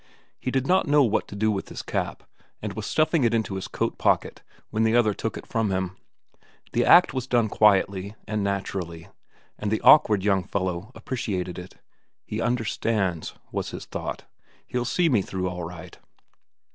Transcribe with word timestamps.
He 0.39 0.49
did 0.49 0.65
not 0.65 0.87
know 0.87 1.03
what 1.03 1.27
to 1.27 1.35
do 1.35 1.51
with 1.51 1.69
his 1.69 1.83
cap, 1.83 2.23
and 2.59 2.73
was 2.73 2.87
stuffing 2.87 3.23
it 3.23 3.35
into 3.35 3.53
his 3.53 3.67
coat 3.67 3.99
pocket 3.99 4.41
when 4.71 4.81
the 4.81 4.95
other 4.95 5.13
took 5.13 5.37
it 5.37 5.45
from 5.45 5.69
him. 5.69 5.95
The 6.73 6.83
act 6.85 7.13
was 7.13 7.27
done 7.27 7.49
quietly 7.49 8.15
and 8.27 8.43
naturally, 8.43 9.09
and 9.59 9.69
the 9.69 9.79
awkward 9.81 10.23
young 10.23 10.43
fellow 10.43 10.91
appreciated 10.95 11.59
it. 11.59 11.75
"He 12.25 12.41
understands," 12.41 13.35
was 13.51 13.69
his 13.69 13.85
thought. 13.85 14.23
"He'll 14.65 14.85
see 14.85 15.07
me 15.07 15.21
through 15.21 15.47
all 15.47 15.65
right." 15.65 15.95